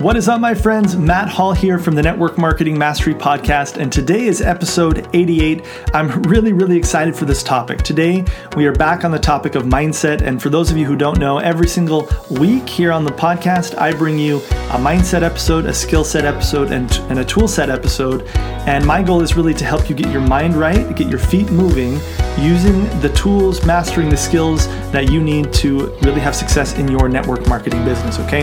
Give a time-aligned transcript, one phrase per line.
[0.00, 0.94] What is up, my friends?
[0.94, 5.64] Matt Hall here from the Network Marketing Mastery Podcast, and today is episode 88.
[5.94, 7.78] I'm really, really excited for this topic.
[7.78, 8.22] Today,
[8.56, 11.18] we are back on the topic of mindset, and for those of you who don't
[11.18, 15.72] know, every single week here on the podcast, I bring you a mindset episode, a
[15.72, 18.26] skill set episode, and, and a tool set episode.
[18.66, 21.50] And my goal is really to help you get your mind right, get your feet
[21.50, 21.98] moving,
[22.38, 27.08] using the tools, mastering the skills that you need to really have success in your
[27.08, 28.42] network marketing business, okay?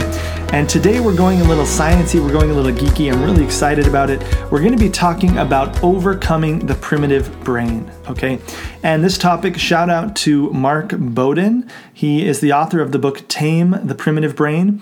[0.52, 3.12] And today we're going a little sciencey, we're going a little geeky.
[3.12, 4.22] I'm really excited about it.
[4.50, 8.40] We're going to be talking about overcoming the primitive brain, okay?
[8.82, 11.70] And this topic, shout out to Mark Bowden.
[11.94, 14.82] He is the author of the book Tame the Primitive Brain.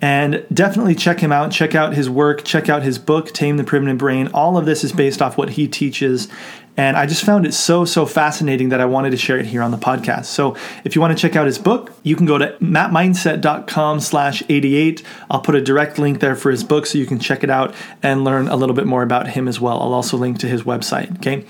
[0.00, 1.50] And definitely check him out.
[1.50, 2.44] Check out his work.
[2.44, 4.28] Check out his book, Tame the Primitive Brain.
[4.32, 6.28] All of this is based off what he teaches.
[6.76, 9.62] And I just found it so, so fascinating that I wanted to share it here
[9.62, 10.26] on the podcast.
[10.26, 14.42] So if you want to check out his book, you can go to mattmindset.com slash
[14.48, 15.02] 88.
[15.30, 17.74] I'll put a direct link there for his book so you can check it out
[18.02, 19.80] and learn a little bit more about him as well.
[19.80, 21.16] I'll also link to his website.
[21.16, 21.46] Okay.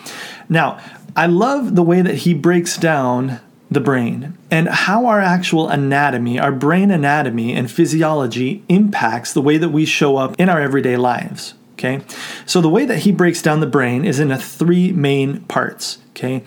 [0.48, 0.80] Now,
[1.16, 3.40] I love the way that he breaks down
[3.70, 9.58] the brain and how our actual anatomy, our brain anatomy and physiology impacts the way
[9.58, 11.55] that we show up in our everyday lives.
[11.78, 12.00] Okay,
[12.46, 15.98] so the way that he breaks down the brain is into three main parts.
[16.10, 16.42] Okay,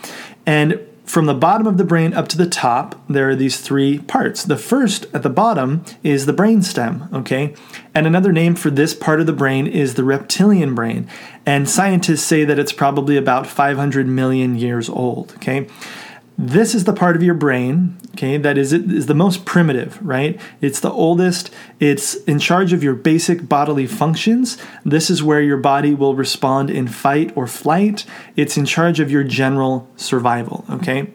[0.46, 3.98] and from the bottom of the brain up to the top, there are these three
[3.98, 4.44] parts.
[4.44, 7.56] The first at the bottom is the brainstem, okay?
[7.96, 11.10] And another name for this part of the brain is the reptilian brain.
[11.48, 15.68] And scientists say that it's probably about 500 million years old, okay?
[16.42, 20.40] This is the part of your brain, okay, that is is the most primitive, right?
[20.62, 21.52] It's the oldest.
[21.82, 24.58] It's in charge of your basic bodily functions.
[24.86, 28.06] This is where your body will respond in fight or flight.
[28.38, 31.12] It's in charge of your general survival, okay?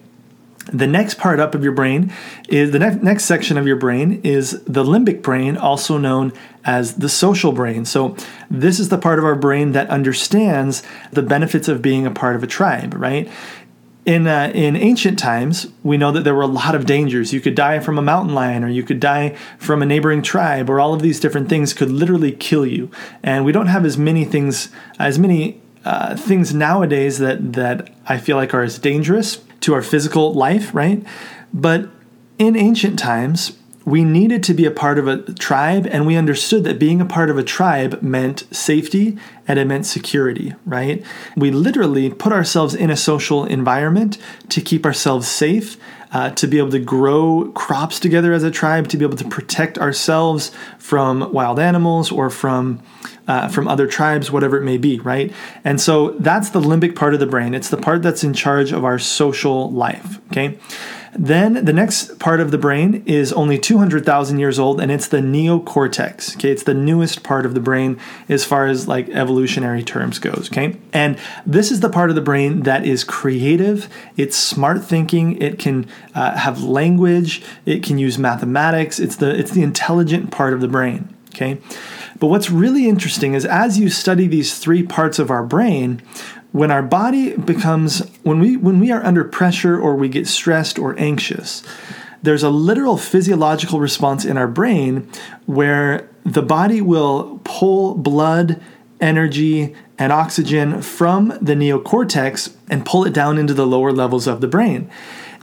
[0.71, 2.13] The next part up of your brain
[2.49, 6.97] is the next next section of your brain is the limbic brain, also known as
[6.97, 7.85] the social brain.
[7.87, 8.15] So,
[8.51, 12.37] this is the part of our brain that understands the benefits of being a part
[12.37, 13.29] of a tribe, right?
[14.07, 17.33] In uh, in ancient times, we know that there were a lot of dangers.
[17.33, 20.69] You could die from a mountain lion, or you could die from a neighboring tribe,
[20.69, 22.91] or all of these different things could literally kill you.
[23.23, 28.19] And we don't have as many things, as many uh, things nowadays that that I
[28.19, 31.03] feel like are as dangerous to our physical life, right?
[31.53, 31.89] But
[32.39, 36.65] in ancient times, we needed to be a part of a tribe, and we understood
[36.65, 41.05] that being a part of a tribe meant safety and it meant security, right?
[41.37, 44.17] We literally put ourselves in a social environment
[44.49, 45.77] to keep ourselves safe,
[46.13, 49.29] uh, to be able to grow crops together as a tribe, to be able to
[49.29, 52.81] protect ourselves from wild animals or from
[53.27, 55.33] uh, from other tribes, whatever it may be, right?
[55.65, 57.55] And so that's the limbic part of the brain.
[57.55, 60.59] It's the part that's in charge of our social life, okay?
[61.17, 65.19] Then the next part of the brain is only 200,000 years old and it's the
[65.19, 66.37] neocortex.
[66.37, 67.99] Okay, it's the newest part of the brain
[68.29, 70.77] as far as like evolutionary terms goes, okay?
[70.93, 75.59] And this is the part of the brain that is creative, it's smart thinking, it
[75.59, 78.99] can uh, have language, it can use mathematics.
[78.99, 81.59] It's the it's the intelligent part of the brain, okay?
[82.19, 86.03] But what's really interesting is as you study these three parts of our brain,
[86.55, 90.79] when our body becomes when we when we are under pressure or we get stressed
[90.79, 91.65] or anxious
[92.23, 95.11] there's a literal physiological response in our brain
[95.47, 98.63] where the body will pull blood
[99.01, 104.41] energy and oxygen from the neocortex and pull it down into the lower levels of
[104.41, 104.89] the brain.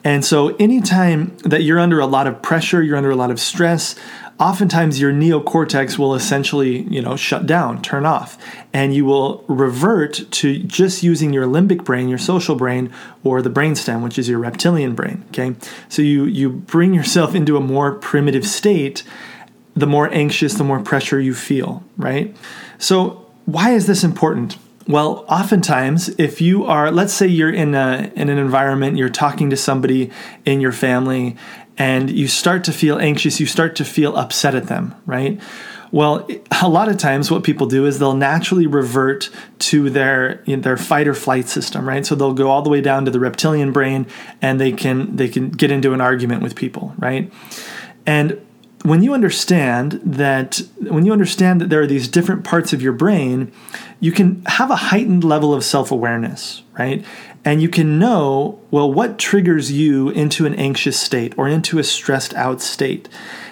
[0.05, 3.39] And so anytime that you're under a lot of pressure you're under a lot of
[3.39, 3.95] stress
[4.39, 8.37] oftentimes your neocortex will essentially, you know, shut down, turn off,
[8.73, 12.91] and you will revert to just using your limbic brain, your social brain,
[13.23, 15.23] or the brainstem, which is your reptilian brain.
[15.29, 15.55] Okay,
[15.89, 19.03] so you you bring yourself into a more primitive state.
[19.73, 22.35] The more anxious, the more pressure you feel, right?
[22.77, 24.57] So why is this important?
[24.87, 29.49] Well, oftentimes, if you are, let's say you're in a in an environment, you're talking
[29.51, 30.11] to somebody
[30.43, 31.37] in your family,
[31.77, 35.39] and you start to feel anxious, you start to feel upset at them, right?
[35.91, 36.27] Well,
[36.61, 39.29] a lot of times what people do is they'll naturally revert
[39.59, 42.05] to their their fight or flight system, right?
[42.05, 44.07] So they'll go all the way down to the reptilian brain
[44.41, 47.31] and they can they can get into an argument with people, right?
[48.05, 48.41] And
[48.83, 52.93] when you understand that when you understand that there are these different parts of your
[52.93, 53.51] brain,
[53.99, 57.05] you can have a heightened level of self-awareness, right?
[57.43, 61.83] And you can know, well, what triggers you into an anxious state or into a
[61.83, 63.09] stressed out state?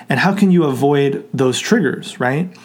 [0.07, 2.56] And how can you avoid those triggers, right?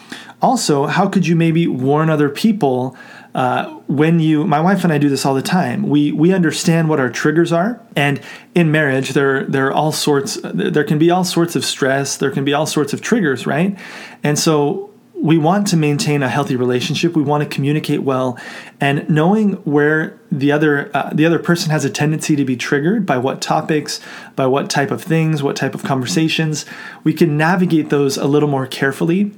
[0.41, 2.95] Also, how could you maybe warn other people
[3.35, 5.89] uh, when you my wife and I do this all the time.
[5.89, 8.21] We we understand what our triggers are, and
[8.55, 12.31] in marriage there there are all sorts there can be all sorts of stress, there
[12.31, 13.77] can be all sorts of triggers, right?
[14.23, 14.84] And so
[15.17, 17.15] we want to maintain a healthy relationship.
[17.15, 18.37] We want to communicate well,
[18.79, 23.05] and knowing where the other uh, the other person has a tendency to be triggered
[23.05, 24.01] by what topics,
[24.35, 26.65] by what type of things, what type of conversations,
[27.03, 29.31] we can navigate those a little more carefully,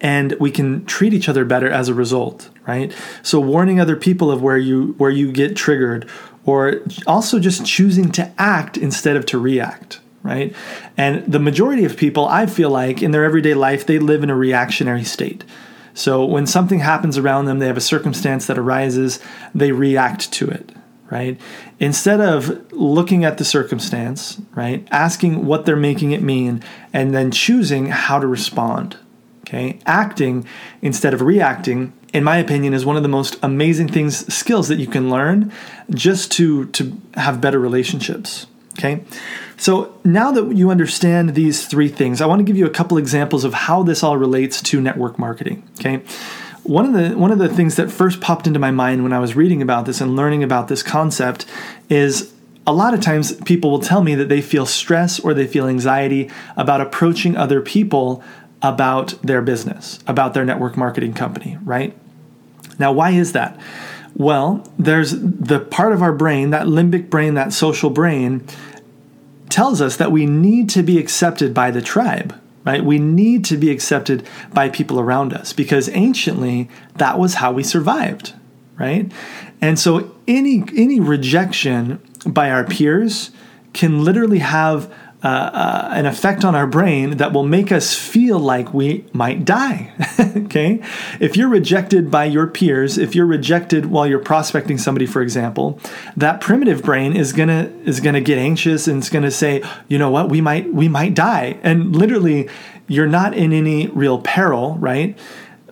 [0.00, 2.50] and we can treat each other better as a result.
[2.66, 2.92] Right.
[3.22, 6.08] So warning other people of where you where you get triggered,
[6.44, 10.54] or also just choosing to act instead of to react right?
[10.96, 14.30] And the majority of people, I feel like, in their everyday life, they live in
[14.30, 15.44] a reactionary state.
[15.94, 19.18] So when something happens around them, they have a circumstance that arises,
[19.54, 20.72] they react to it,
[21.10, 21.40] right?
[21.80, 26.62] Instead of looking at the circumstance, right, asking what they're making it mean,
[26.92, 28.98] and then choosing how to respond.
[29.48, 30.44] Okay, acting
[30.82, 34.80] instead of reacting, in my opinion, is one of the most amazing things, skills that
[34.80, 35.52] you can learn
[35.90, 38.48] just to to have better relationships.
[38.76, 39.04] Okay.
[39.56, 42.98] So now that you understand these three things, I want to give you a couple
[42.98, 45.66] examples of how this all relates to network marketing.
[45.80, 46.02] Okay.
[46.62, 49.18] One of the one of the things that first popped into my mind when I
[49.18, 51.46] was reading about this and learning about this concept
[51.88, 52.32] is
[52.66, 55.68] a lot of times people will tell me that they feel stress or they feel
[55.68, 58.22] anxiety about approaching other people
[58.60, 61.96] about their business, about their network marketing company, right?
[62.78, 63.58] Now, why is that?
[64.14, 68.46] Well, there's the part of our brain, that limbic brain, that social brain,
[69.48, 72.84] tells us that we need to be accepted by the tribe, right?
[72.84, 77.62] We need to be accepted by people around us because anciently that was how we
[77.62, 78.34] survived,
[78.78, 79.10] right?
[79.60, 83.30] And so any any rejection by our peers
[83.72, 84.92] can literally have
[85.24, 89.44] uh, uh, an effect on our brain that will make us feel like we might
[89.44, 89.92] die.
[90.36, 90.82] okay?
[91.20, 95.80] If you're rejected by your peers, if you're rejected while you're prospecting somebody, for example,
[96.16, 100.10] that primitive brain is gonna is gonna get anxious and it's gonna say, you know
[100.10, 101.58] what, we might we might die.
[101.62, 102.48] And literally,
[102.86, 105.18] you're not in any real peril, right?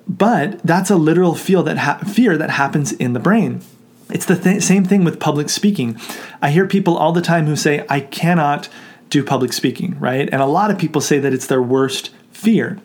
[0.08, 3.60] But that's a literal feel that ha- fear that happens in the brain.
[4.10, 5.98] It's the th- same thing with public speaking.
[6.42, 8.68] I hear people all the time who say, I cannot
[9.14, 10.28] do public speaking, right?
[10.30, 12.80] And a lot of people say that it's their worst fear,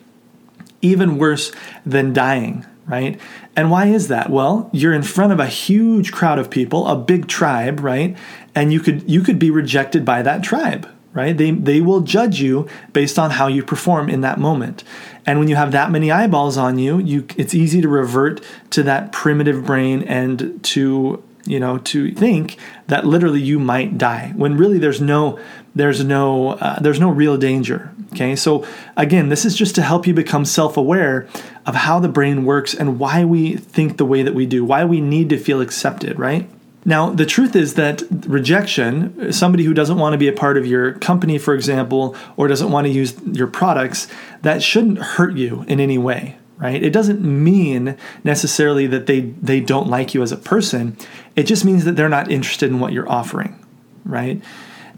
[0.81, 1.51] even worse
[1.83, 3.19] than dying, right?
[3.55, 4.29] And why is that?
[4.29, 8.15] Well, you're in front of a huge crowd of people, a big tribe, right?
[8.53, 11.35] And you could you could be rejected by that tribe, right?
[11.35, 14.83] They they will judge you based on how you perform in that moment.
[15.25, 18.39] And when you have that many eyeballs on you, you it's easy to revert
[18.69, 22.57] to that primitive brain and to you know to think
[22.87, 25.39] that literally you might die when really there's no
[25.75, 28.35] there's no uh, there's no real danger okay?
[28.35, 28.65] So
[28.95, 31.27] again this is just to help you become self-aware
[31.65, 34.85] of how the brain works and why we think the way that we do why
[34.85, 36.47] we need to feel accepted right?
[36.85, 40.65] Now the truth is that rejection somebody who doesn't want to be a part of
[40.65, 44.07] your company for example or doesn't want to use your products
[44.43, 49.59] that shouldn't hurt you in any way right it doesn't mean necessarily that they they
[49.59, 50.95] don't like you as a person
[51.35, 53.57] it just means that they're not interested in what you're offering
[54.05, 54.41] right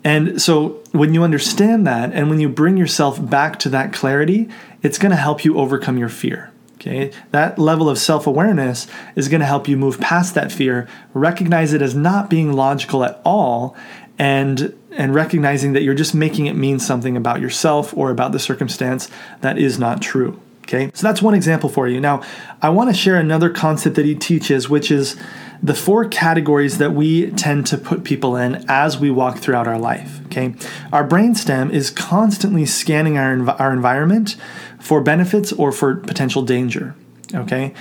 [0.03, 4.49] and so when you understand that and when you bring yourself back to that clarity,
[4.81, 6.51] it's going to help you overcome your fear.
[6.75, 7.11] Okay?
[7.29, 11.81] That level of self-awareness is going to help you move past that fear, recognize it
[11.81, 13.75] as not being logical at all
[14.17, 18.39] and and recognizing that you're just making it mean something about yourself or about the
[18.39, 19.09] circumstance
[19.39, 20.37] that is not true.
[20.71, 20.91] Okay?
[20.93, 21.99] So that's one example for you.
[21.99, 22.21] Now,
[22.61, 25.17] I want to share another concept that he teaches which is
[25.61, 29.77] the four categories that we tend to put people in as we walk throughout our
[29.77, 30.21] life.
[30.25, 30.55] Okay,
[30.91, 34.37] our brainstem is constantly scanning our env- our environment
[34.79, 36.95] for benefits or for potential danger.
[37.33, 37.73] Okay,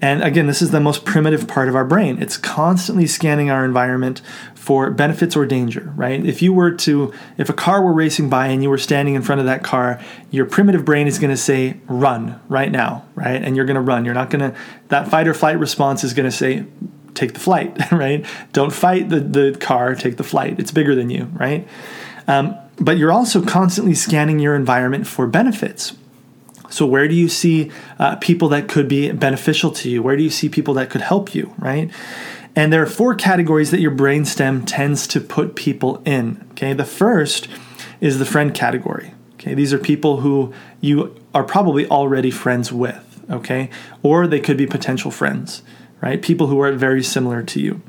[0.00, 2.22] and again, this is the most primitive part of our brain.
[2.22, 4.20] It's constantly scanning our environment
[4.54, 6.24] for benefits or danger, right?
[6.24, 9.22] If you were to, if a car were racing by and you were standing in
[9.22, 10.00] front of that car,
[10.30, 13.42] your primitive brain is going to say, run right now, right?
[13.42, 14.04] And you're going to run.
[14.04, 14.56] You're not going to,
[14.88, 16.64] that fight or flight response is going to say,
[17.14, 18.24] take the flight, right?
[18.52, 20.60] Don't fight the, the car, take the flight.
[20.60, 21.66] It's bigger than you, right?
[22.28, 25.96] Um, but you're also constantly scanning your environment for benefits.
[26.78, 30.02] So, where do you see uh, people that could be beneficial to you?
[30.02, 31.90] Where do you see people that could help you, right?
[32.56, 36.44] And there are four categories that your brainstem tends to put people in.
[36.52, 37.48] Okay, the first
[38.00, 39.12] is the friend category.
[39.34, 43.04] Okay, these are people who you are probably already friends with.
[43.30, 43.70] Okay,
[44.02, 45.62] or they could be potential friends
[46.00, 46.22] right?
[46.22, 47.82] People who are very similar to you.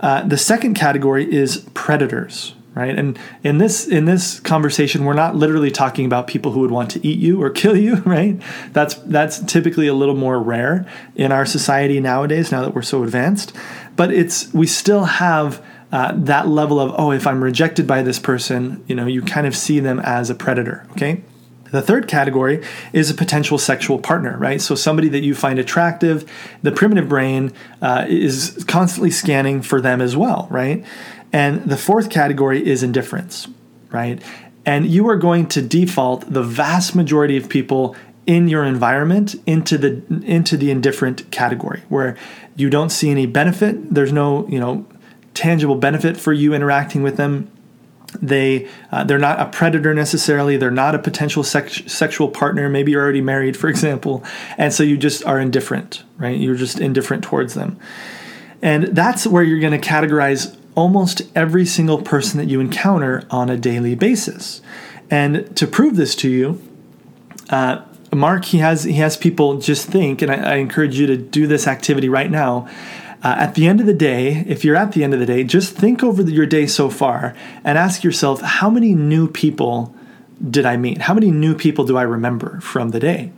[0.00, 2.96] Uh, the second category is predators, right?
[2.96, 6.90] And in this in this conversation, we're not literally talking about people who would want
[6.92, 8.40] to eat you or kill you, right?
[8.72, 12.52] That's that's typically a little more rare in our society nowadays.
[12.52, 13.52] Now that we're so advanced,
[13.96, 15.64] but it's we still have.
[15.92, 19.46] Uh, that level of oh if i'm rejected by this person you know you kind
[19.46, 21.22] of see them as a predator okay
[21.70, 24.60] The third category is a potential sexual partner, right?
[24.60, 26.30] So somebody that you find attractive,
[26.62, 27.52] the primitive brain
[27.82, 30.84] uh, is constantly scanning for them as well, right?
[31.36, 33.46] And the fourth category is indifference,
[33.90, 34.22] right?
[34.64, 39.76] And you are going to default the vast majority of people in your environment into
[39.76, 42.16] the into the indifferent category where
[42.56, 43.92] you don't see any benefit.
[43.94, 44.86] There's no you know
[45.34, 47.50] tangible benefit for you interacting with them.
[48.22, 50.56] They uh, they're not a predator necessarily.
[50.56, 52.70] They're not a potential sex- sexual partner.
[52.70, 54.24] Maybe you're already married for example.
[54.56, 56.38] And so you just are indifferent right?
[56.38, 57.78] You're just indifferent towards them.
[58.62, 63.50] And that's where you're going to categorize almost every single person that you encounter on
[63.50, 64.62] a daily basis
[65.10, 66.62] and to prove this to you
[67.50, 67.82] uh,
[68.14, 71.48] mark he has he has people just think and I, I encourage you to do
[71.48, 72.68] this activity right now
[73.22, 75.42] uh, at the end of the day, if you're at the end of the day,
[75.42, 79.92] just think over the, your day so far and ask yourself how many new people
[80.48, 80.98] did I meet?
[80.98, 83.32] How many new people do I remember from the day?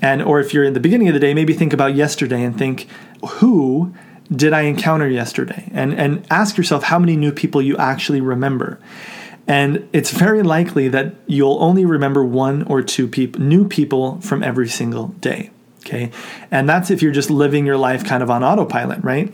[0.00, 2.56] And or if you're in the beginning of the day, maybe think about yesterday and
[2.56, 2.88] think
[3.28, 3.92] who
[4.30, 5.70] did I encounter yesterday?
[5.72, 8.78] And and ask yourself how many new people you actually remember.
[9.46, 14.42] And it's very likely that you'll only remember one or two people, new people from
[14.42, 15.50] every single day.
[15.80, 16.10] Okay.
[16.50, 19.32] And that's if you're just living your life kind of on autopilot, right?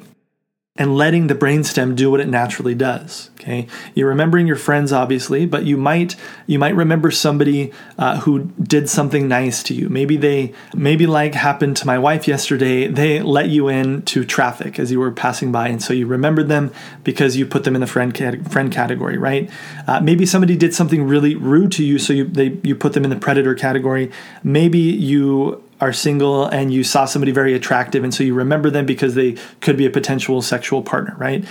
[0.76, 3.30] And letting the brainstem do what it naturally does.
[3.34, 6.16] Okay, you're remembering your friends, obviously, but you might
[6.48, 9.88] you might remember somebody uh, who did something nice to you.
[9.88, 12.88] Maybe they maybe like happened to my wife yesterday.
[12.88, 16.48] They let you in to traffic as you were passing by, and so you remembered
[16.48, 16.72] them
[17.04, 19.48] because you put them in the friend cat- friend category, right?
[19.86, 23.04] Uh, maybe somebody did something really rude to you, so you they you put them
[23.04, 24.10] in the predator category.
[24.42, 28.86] Maybe you are single and you saw somebody very attractive and so you remember them
[28.86, 31.44] because they could be a potential sexual partner, right?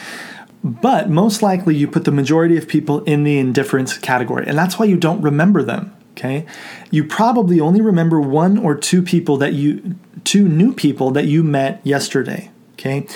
[0.64, 4.80] But most likely you put the majority of people in the indifference category, and that's
[4.80, 5.94] why you don't remember them.
[6.12, 6.46] Okay.
[6.92, 11.44] You probably only remember one or two people that you, two new people that you
[11.44, 12.52] met yesterday.
[12.74, 13.08] Okay.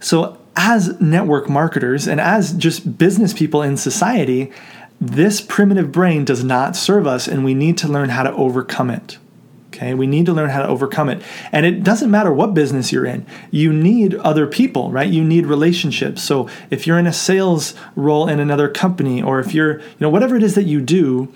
[0.00, 4.50] So, as network marketers and as just business people in society,
[5.00, 8.90] this primitive brain does not serve us, and we need to learn how to overcome
[8.90, 9.18] it.
[9.76, 11.22] Okay, we need to learn how to overcome it.
[11.52, 15.08] And it doesn't matter what business you're in, you need other people, right?
[15.08, 16.22] You need relationships.
[16.22, 20.08] So if you're in a sales role in another company, or if you're, you know,
[20.08, 21.32] whatever it is that you do,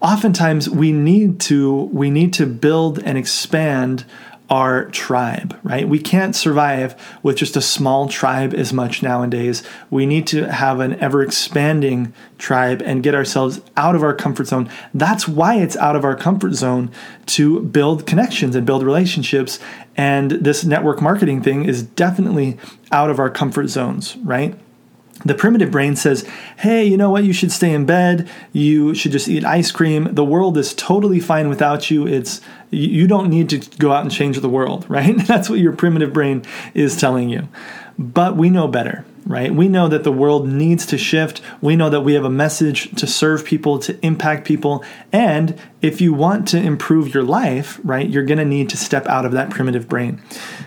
[0.00, 4.04] oftentimes we need to we need to build and expand
[4.50, 5.88] our tribe, right?
[5.88, 9.62] We can't survive with just a small tribe as much nowadays.
[9.90, 14.48] We need to have an ever expanding tribe and get ourselves out of our comfort
[14.48, 14.68] zone.
[14.92, 16.90] That's why it's out of our comfort zone
[17.26, 19.58] to build connections and build relationships.
[19.96, 22.58] And this network marketing thing is definitely
[22.92, 24.58] out of our comfort zones, right?
[25.24, 26.26] The primitive brain says,
[26.58, 27.24] hey, you know what?
[27.24, 28.28] You should stay in bed.
[28.52, 30.14] You should just eat ice cream.
[30.14, 32.06] The world is totally fine without you.
[32.06, 32.40] It's
[32.70, 35.16] you don't need to go out and change the world, right?
[35.26, 37.48] That's what your primitive brain is telling you.
[37.96, 39.54] But we know better, right?
[39.54, 41.40] We know that the world needs to shift.
[41.60, 44.84] We know that we have a message to serve people, to impact people.
[45.12, 49.06] And if you want to improve your life, right, you're going to need to step
[49.06, 50.20] out of that primitive brain.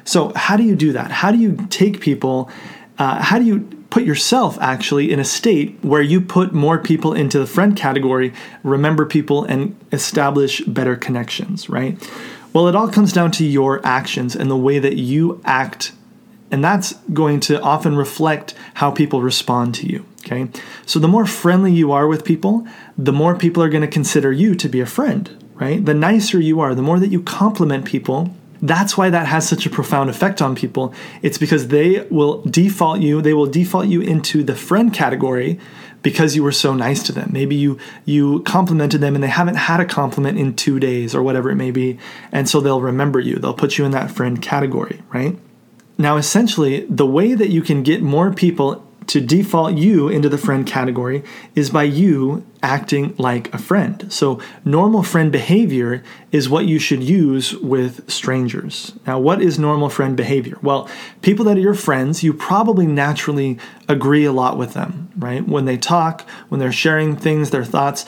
[0.06, 1.12] So, how do you do that?
[1.12, 2.50] How do you take people?
[2.98, 7.14] Uh, how do you put yourself actually in a state where you put more people
[7.14, 11.98] into the friend category, remember people, and establish better connections, right?
[12.54, 15.94] Well, it all comes down to your actions and the way that you act.
[16.52, 20.06] And that's going to often reflect how people respond to you.
[20.20, 20.48] Okay.
[20.86, 22.68] So the more friendly you are with people,
[23.00, 25.84] the more people are going to consider you to be a friend, right?
[25.84, 28.30] The nicer you are, the more that you compliment people,
[28.62, 30.94] that's why that has such a profound effect on people.
[31.22, 35.60] It's because they will default you, they will default you into the friend category
[36.04, 37.30] because you were so nice to them.
[37.34, 41.22] Maybe you you complimented them and they haven't had a compliment in 2 days or
[41.22, 42.00] whatever it may be,
[42.32, 43.36] and so they'll remember you.
[43.36, 45.38] They'll put you in that friend category, right?
[45.98, 50.38] Now essentially, the way that you can get more people to default you into the
[50.38, 51.24] friend category
[51.56, 54.12] is by you acting like a friend.
[54.12, 58.94] So, normal friend behavior is what you should use with strangers.
[59.06, 60.58] Now, what is normal friend behavior?
[60.62, 60.90] Well,
[61.22, 65.48] people that are your friends, you probably naturally agree a lot with them, right?
[65.48, 68.06] When they talk, when they're sharing things, their thoughts,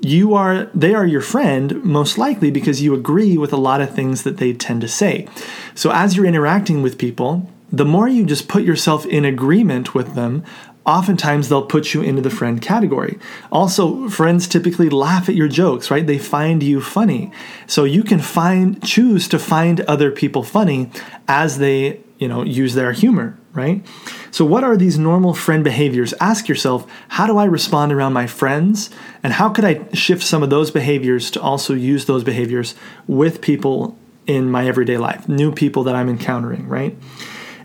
[0.00, 3.94] you are they are your friend most likely because you agree with a lot of
[3.94, 5.26] things that they tend to say.
[5.74, 10.14] So as you're interacting with people, the more you just put yourself in agreement with
[10.14, 10.44] them,
[10.86, 13.18] oftentimes they'll put you into the friend category.
[13.50, 16.06] Also, friends typically laugh at your jokes, right?
[16.06, 17.32] They find you funny.
[17.66, 20.90] So you can find choose to find other people funny
[21.26, 23.84] as they, you know, use their humor, right?
[24.30, 26.12] So, what are these normal friend behaviors?
[26.20, 28.90] Ask yourself, how do I respond around my friends?
[29.22, 32.74] And how could I shift some of those behaviors to also use those behaviors
[33.06, 36.96] with people in my everyday life, new people that I'm encountering, right?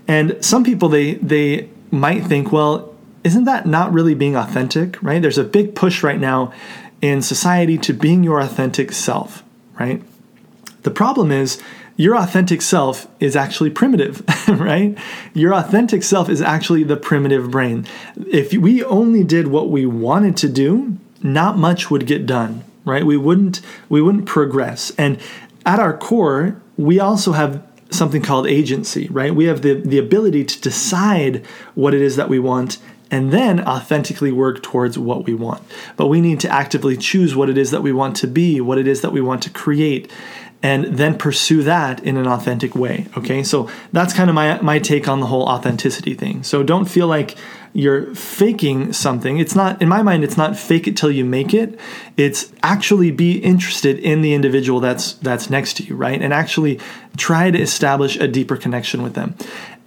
[0.10, 5.22] And some people they they might think, well, isn't that not really being authentic, right?
[5.22, 6.52] There's a big push right now
[7.02, 9.44] in society to being your authentic self,
[9.80, 10.02] right?
[10.82, 11.62] The problem is
[11.96, 14.98] your authentic self is actually primitive, right?
[15.34, 17.86] Your authentic self is actually the primitive brain.
[18.32, 23.06] If we only did what we wanted to do, not much would get done, right?
[23.06, 24.92] We wouldn't we wouldn't progress.
[24.98, 25.20] And
[25.68, 29.34] at our core, we also have something called agency, right?
[29.34, 32.78] We have the, the ability to decide what it is that we want
[33.12, 35.64] and then authentically work towards what we want.
[35.98, 38.78] But we need to actively choose what it is that we want to be, what
[38.78, 40.12] it is that we want to create,
[40.62, 43.08] and then pursue that in an authentic way.
[43.18, 46.44] Okay, so that's kind of my, my take on the whole authenticity thing.
[46.44, 47.36] So don't feel like
[47.74, 49.38] you're faking something.
[49.38, 51.80] It's not, in my mind, it's not fake it till you make it.
[52.18, 56.22] It's actually be interested in the individual that's that's next to you, right?
[56.22, 56.80] And actually
[57.18, 59.36] try to establish a deeper connection with them.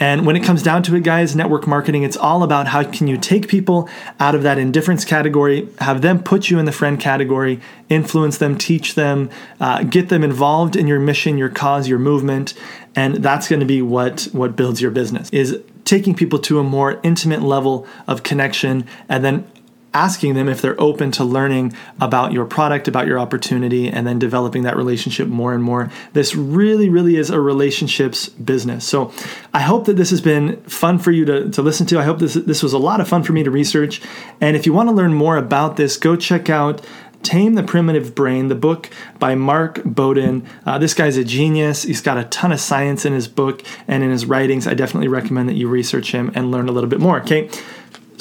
[0.01, 3.07] And when it comes down to it, guys, network marketing, it's all about how can
[3.07, 6.99] you take people out of that indifference category, have them put you in the friend
[6.99, 12.01] category, influence them, teach them, uh, get them involved in your mission, your cause, your
[12.01, 12.55] movement,
[12.97, 15.31] and that's going to be what what builds your business.
[15.31, 19.47] Is taking people to a more intimate level of connection and then
[19.95, 24.19] asking them if they're open to learning about your product, about your opportunity, and then
[24.19, 25.91] developing that relationship more and more.
[26.13, 28.87] This really, really is a relationships business.
[28.87, 29.13] So
[29.53, 31.99] I hope that this has been fun for you to, to listen to.
[31.99, 34.01] I hope this, this was a lot of fun for me to research.
[34.41, 36.81] And if you want to learn more about this, go check out
[37.23, 40.47] Tame the Primitive Brain, the book by Mark Bowden.
[40.67, 41.85] Uh, this guy's a genius.
[41.85, 44.67] He's got a ton of science in his book and in his writings.
[44.67, 47.21] I definitely recommend that you research him and learn a little bit more.
[47.21, 47.49] Okay.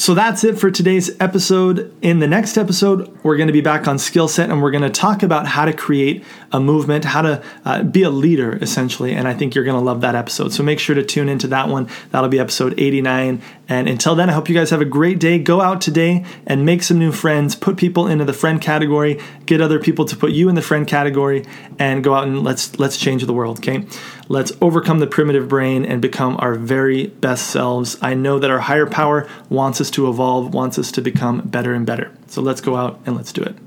[0.02, 1.96] So that's it for today's episode.
[2.02, 4.82] In the next episode, we're going to be back on skill set and we're going
[4.82, 9.14] to talk about how to create a movement, how to uh, be a leader, essentially.
[9.14, 10.54] And I think you're going to love that episode.
[10.54, 11.88] So make sure to tune into that one.
[12.10, 13.44] That'll be episode 89.
[13.70, 15.38] And until then, I hope you guys have a great day.
[15.38, 19.62] Go out today and make some new friends, put people into the friend category, get
[19.62, 21.46] other people to put you in the friend category,
[21.78, 23.86] and go out and let's let's change the world, okay?
[24.32, 27.98] Let's overcome the primitive brain and become our very best selves.
[28.02, 31.74] I know that our higher power wants us to evolve, wants us to become better
[31.74, 32.14] and better.
[32.28, 33.58] So let's go out and let's do it.